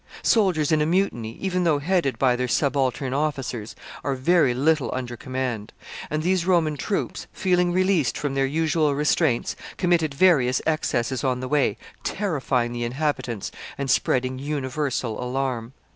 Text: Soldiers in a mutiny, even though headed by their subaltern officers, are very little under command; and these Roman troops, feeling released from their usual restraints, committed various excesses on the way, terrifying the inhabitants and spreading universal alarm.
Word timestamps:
Soldiers 0.23 0.71
in 0.71 0.81
a 0.81 0.85
mutiny, 0.87 1.33
even 1.39 1.63
though 1.63 1.77
headed 1.77 2.17
by 2.17 2.35
their 2.35 2.47
subaltern 2.47 3.13
officers, 3.13 3.75
are 4.03 4.15
very 4.15 4.51
little 4.55 4.89
under 4.95 5.15
command; 5.15 5.73
and 6.09 6.23
these 6.23 6.43
Roman 6.47 6.75
troops, 6.75 7.27
feeling 7.31 7.71
released 7.71 8.17
from 8.17 8.33
their 8.33 8.47
usual 8.47 8.95
restraints, 8.95 9.55
committed 9.77 10.15
various 10.15 10.59
excesses 10.65 11.23
on 11.23 11.39
the 11.39 11.47
way, 11.47 11.77
terrifying 12.03 12.71
the 12.73 12.83
inhabitants 12.83 13.51
and 13.77 13.91
spreading 13.91 14.39
universal 14.39 15.23
alarm. 15.23 15.71